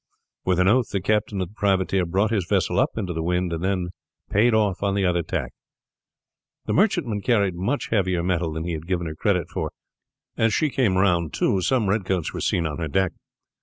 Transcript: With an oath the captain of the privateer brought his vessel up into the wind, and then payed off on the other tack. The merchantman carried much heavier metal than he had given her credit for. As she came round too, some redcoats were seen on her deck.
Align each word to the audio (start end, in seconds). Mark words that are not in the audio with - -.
With 0.45 0.59
an 0.59 0.67
oath 0.67 0.89
the 0.89 0.99
captain 0.99 1.41
of 1.41 1.49
the 1.49 1.53
privateer 1.53 2.07
brought 2.07 2.31
his 2.31 2.47
vessel 2.49 2.79
up 2.79 2.89
into 2.97 3.13
the 3.13 3.21
wind, 3.21 3.53
and 3.53 3.63
then 3.63 3.89
payed 4.31 4.51
off 4.55 4.81
on 4.81 4.95
the 4.95 5.05
other 5.05 5.21
tack. 5.21 5.51
The 6.65 6.73
merchantman 6.73 7.21
carried 7.21 7.53
much 7.53 7.89
heavier 7.91 8.23
metal 8.23 8.51
than 8.53 8.63
he 8.63 8.73
had 8.73 8.87
given 8.87 9.05
her 9.05 9.13
credit 9.13 9.51
for. 9.51 9.71
As 10.35 10.55
she 10.55 10.71
came 10.71 10.97
round 10.97 11.35
too, 11.35 11.61
some 11.61 11.87
redcoats 11.87 12.33
were 12.33 12.41
seen 12.41 12.65
on 12.65 12.79
her 12.79 12.87
deck. 12.87 13.11